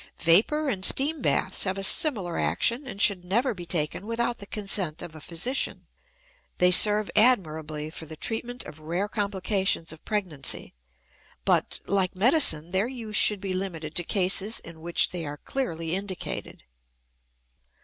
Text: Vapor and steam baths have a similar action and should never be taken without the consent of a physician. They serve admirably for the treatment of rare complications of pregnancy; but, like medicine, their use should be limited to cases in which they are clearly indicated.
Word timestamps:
Vapor 0.23 0.67
and 0.67 0.83
steam 0.83 1.21
baths 1.21 1.63
have 1.65 1.77
a 1.77 1.83
similar 1.83 2.39
action 2.39 2.87
and 2.87 2.99
should 2.99 3.23
never 3.23 3.53
be 3.53 3.67
taken 3.67 4.07
without 4.07 4.39
the 4.39 4.47
consent 4.47 5.03
of 5.03 5.13
a 5.13 5.21
physician. 5.21 5.85
They 6.57 6.71
serve 6.71 7.11
admirably 7.15 7.91
for 7.91 8.07
the 8.07 8.15
treatment 8.15 8.63
of 8.65 8.79
rare 8.79 9.07
complications 9.07 9.93
of 9.93 10.03
pregnancy; 10.03 10.73
but, 11.45 11.81
like 11.85 12.15
medicine, 12.15 12.71
their 12.71 12.87
use 12.87 13.15
should 13.15 13.41
be 13.41 13.53
limited 13.53 13.93
to 13.93 14.03
cases 14.03 14.59
in 14.59 14.81
which 14.81 15.09
they 15.11 15.23
are 15.23 15.37
clearly 15.37 15.93
indicated. 15.93 16.63